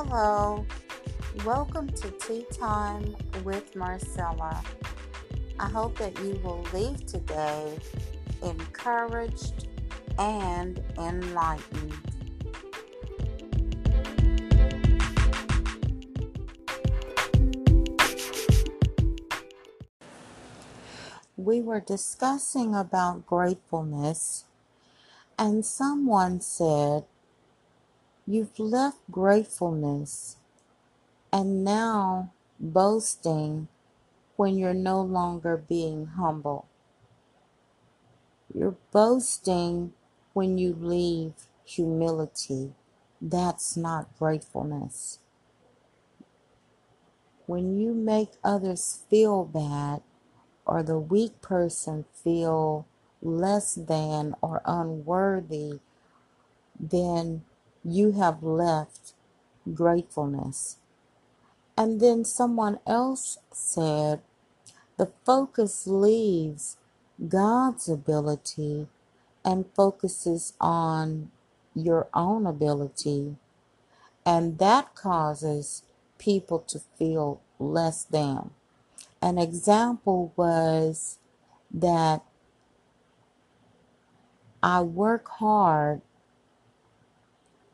[0.00, 0.64] Hello,
[1.44, 4.62] welcome to Tea Time with Marcella.
[5.58, 7.76] I hope that you will leave today
[8.40, 9.66] encouraged
[10.16, 11.94] and enlightened.
[21.36, 24.44] We were discussing about gratefulness,
[25.36, 27.02] and someone said,
[28.30, 30.36] You've left gratefulness
[31.32, 33.68] and now boasting
[34.36, 36.66] when you're no longer being humble.
[38.52, 39.94] You're boasting
[40.34, 41.32] when you leave
[41.64, 42.74] humility.
[43.18, 45.20] That's not gratefulness.
[47.46, 50.02] When you make others feel bad
[50.66, 52.84] or the weak person feel
[53.22, 55.80] less than or unworthy,
[56.78, 57.44] then
[57.84, 59.14] you have left
[59.74, 60.78] gratefulness.
[61.76, 64.20] And then someone else said,
[64.96, 66.76] the focus leaves
[67.28, 68.88] God's ability
[69.44, 71.30] and focuses on
[71.74, 73.36] your own ability.
[74.26, 75.84] And that causes
[76.18, 78.50] people to feel less than.
[79.22, 81.18] An example was
[81.72, 82.22] that
[84.62, 86.02] I work hard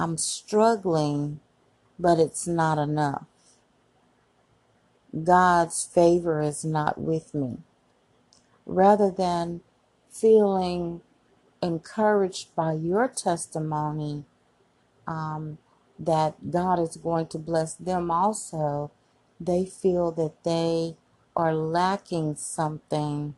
[0.00, 1.40] I'm struggling,
[1.98, 3.26] but it's not enough.
[5.24, 7.58] God's favor is not with me.
[8.66, 9.62] Rather than
[10.10, 11.02] feeling
[11.62, 14.24] encouraged by your testimony
[15.06, 15.58] um,
[15.98, 18.90] that God is going to bless them also,
[19.40, 20.96] they feel that they
[21.36, 23.36] are lacking something,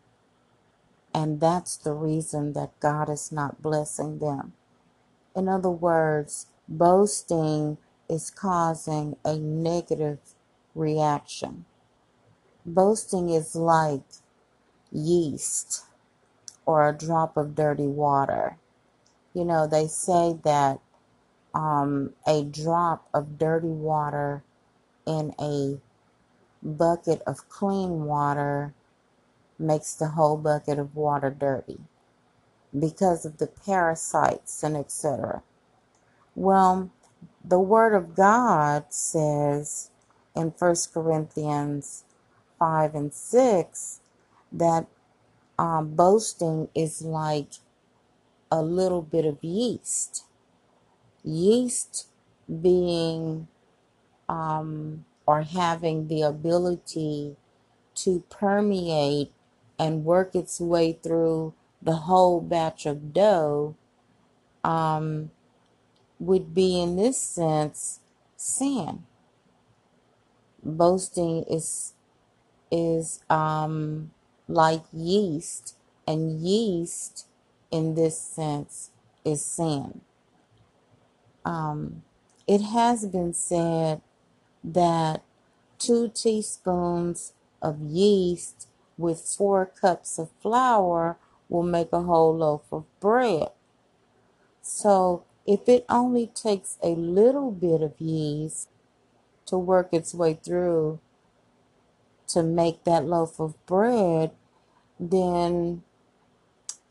[1.14, 4.54] and that's the reason that God is not blessing them.
[5.34, 7.78] In other words, boasting
[8.08, 10.18] is causing a negative
[10.74, 11.64] reaction.
[12.66, 14.02] Boasting is like
[14.90, 15.84] yeast
[16.66, 18.58] or a drop of dirty water.
[19.34, 20.80] You know, they say that
[21.54, 24.42] um, a drop of dirty water
[25.06, 25.80] in a
[26.62, 28.74] bucket of clean water
[29.58, 31.80] makes the whole bucket of water dirty
[32.78, 35.42] because of the parasites and etc.
[36.34, 36.90] Well,
[37.44, 39.90] the Word of God says
[40.34, 42.04] in 1 Corinthians
[42.58, 44.00] 5 and 6
[44.52, 44.86] that
[45.58, 47.52] um, boasting is like
[48.50, 50.24] a little bit of yeast.
[51.24, 52.06] Yeast
[52.60, 53.48] being
[54.28, 57.36] um, or having the ability
[57.94, 59.32] to permeate
[59.78, 63.76] and work its way through the whole batch of dough
[64.64, 65.30] um,
[66.18, 68.00] would be, in this sense,
[68.36, 69.04] sin.
[70.62, 71.94] Boasting is
[72.70, 74.10] is um,
[74.48, 75.76] like yeast,
[76.06, 77.26] and yeast,
[77.70, 78.90] in this sense,
[79.24, 80.00] is sin.
[81.44, 82.02] Um,
[82.46, 84.00] it has been said
[84.64, 85.22] that
[85.78, 91.18] two teaspoons of yeast with four cups of flour
[91.52, 93.50] will make a whole loaf of bread.
[94.62, 98.70] So if it only takes a little bit of yeast
[99.46, 100.98] to work its way through
[102.28, 104.30] to make that loaf of bread,
[104.98, 105.82] then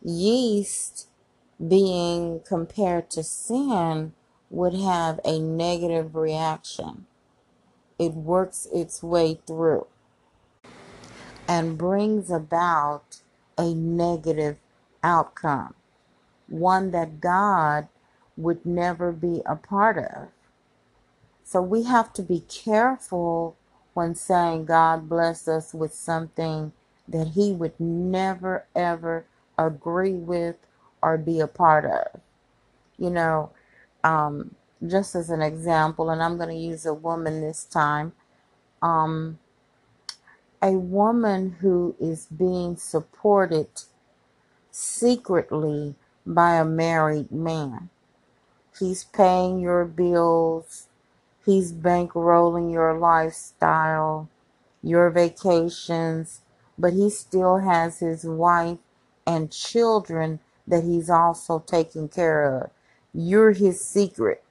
[0.03, 1.07] yeast
[1.65, 4.13] being compared to sin
[4.51, 7.07] would have a negative reaction.
[7.97, 9.87] It works its way through
[11.47, 13.20] and brings about
[13.57, 14.57] a negative
[15.03, 15.73] outcome,
[16.47, 17.87] one that God
[18.37, 20.29] would never be a part of.
[21.43, 23.57] So we have to be careful
[23.93, 26.71] when saying God bless us with something
[27.07, 29.25] that He would never ever
[29.57, 30.55] agree with
[31.01, 32.21] or be a part of.
[32.97, 33.51] You know,
[34.03, 34.55] um,
[34.87, 38.13] just as an example, and I'm going to use a woman this time.
[38.81, 39.39] Um,
[40.61, 43.67] a woman who is being supported
[44.71, 47.89] secretly by a married man.
[48.79, 50.87] He's paying your bills.
[51.45, 54.29] He's bankrolling your lifestyle,
[54.83, 56.41] your vacations,
[56.77, 58.79] but he still has his wife
[59.27, 62.71] and children that he's also taking care of.
[63.13, 64.43] You're his secret.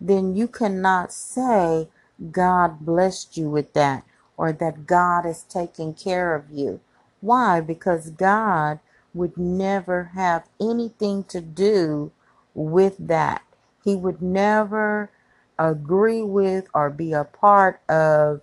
[0.00, 1.88] Then you cannot say
[2.32, 4.04] God blessed you with that
[4.36, 6.80] or that God is taking care of you.
[7.20, 7.60] Why?
[7.60, 8.80] Because God
[9.14, 12.12] would never have anything to do
[12.54, 13.42] with that.
[13.84, 15.10] He would never
[15.58, 18.42] agree with or be a part of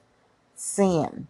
[0.55, 1.27] sin.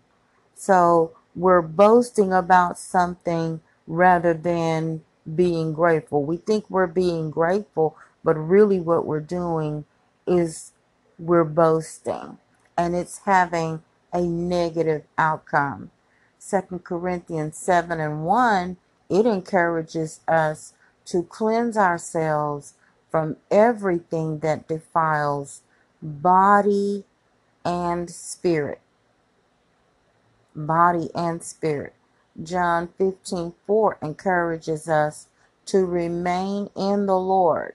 [0.55, 5.03] So we're boasting about something rather than
[5.35, 6.23] being grateful.
[6.23, 9.85] We think we're being grateful, but really what we're doing
[10.27, 10.71] is
[11.19, 12.37] we're boasting
[12.77, 15.91] and it's having a negative outcome.
[16.39, 18.77] Second Corinthians 7 and 1,
[19.09, 20.73] it encourages us
[21.05, 22.73] to cleanse ourselves
[23.09, 25.61] from everything that defiles
[26.01, 27.05] body
[27.65, 28.81] and spirit.
[30.55, 31.93] Body and spirit.
[32.41, 35.27] John 15 4 encourages us
[35.67, 37.73] to remain in the Lord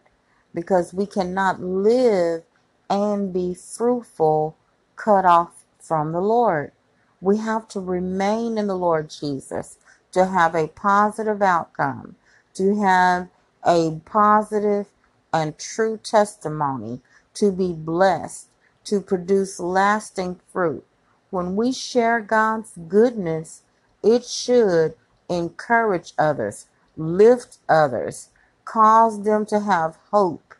[0.54, 2.42] because we cannot live
[2.88, 4.56] and be fruitful
[4.96, 5.55] cut off
[5.86, 6.72] from the Lord.
[7.20, 9.78] We have to remain in the Lord Jesus
[10.12, 12.16] to have a positive outcome,
[12.54, 13.28] to have
[13.66, 14.88] a positive
[15.32, 17.00] and true testimony,
[17.34, 18.48] to be blessed,
[18.84, 20.86] to produce lasting fruit.
[21.30, 23.62] When we share God's goodness,
[24.02, 24.94] it should
[25.28, 26.66] encourage others,
[26.96, 28.30] lift others,
[28.64, 30.54] cause them to have hope,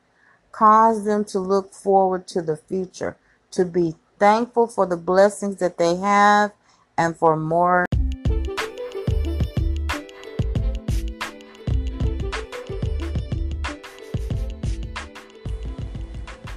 [0.52, 3.16] cause them to look forward to the future,
[3.52, 6.52] to be thankful for the blessings that they have,
[6.98, 7.84] and for more.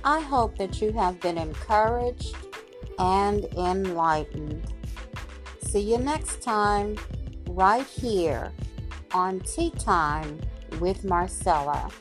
[0.03, 2.35] I hope that you have been encouraged
[2.97, 4.73] and enlightened.
[5.61, 6.97] See you next time,
[7.49, 8.51] right here
[9.13, 10.39] on Tea Time
[10.79, 11.91] with Marcella.